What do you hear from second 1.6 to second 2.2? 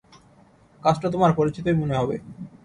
মনে হবে।